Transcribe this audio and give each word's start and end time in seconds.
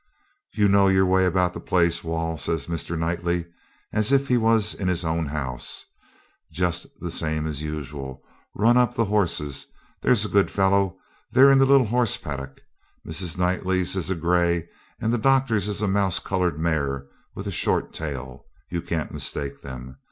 'You 0.51 0.67
know 0.67 0.87
your 0.87 1.05
way 1.05 1.25
about 1.27 1.53
the 1.53 1.59
place, 1.59 2.03
Wall,' 2.03 2.35
says 2.35 2.65
Mr. 2.65 2.97
Knightley, 2.97 3.45
as 3.93 4.11
if 4.11 4.29
he 4.29 4.35
was 4.35 4.73
in 4.73 4.87
his 4.87 5.05
own 5.05 5.27
house, 5.27 5.85
just 6.51 6.87
the 6.99 7.11
same 7.11 7.45
as 7.45 7.61
usual; 7.61 8.23
'run 8.55 8.77
up 8.77 8.95
the 8.95 9.05
horses, 9.05 9.67
there's 10.01 10.25
a 10.25 10.27
good 10.27 10.49
fellow; 10.49 10.97
they're 11.31 11.51
in 11.51 11.59
the 11.59 11.67
little 11.67 11.85
horse 11.85 12.17
paddock. 12.17 12.61
Mrs. 13.07 13.37
Knightley's 13.37 13.95
is 13.95 14.09
a 14.09 14.15
gray, 14.15 14.67
and 14.99 15.13
the 15.13 15.19
doctor's 15.19 15.67
is 15.67 15.83
a 15.83 15.87
mouse 15.87 16.17
coloured 16.17 16.57
mare 16.57 17.05
with 17.35 17.45
a 17.45 17.51
short 17.51 17.93
tail; 17.93 18.47
you 18.71 18.81
can't 18.81 19.11
mistake 19.11 19.61
them. 19.61 19.97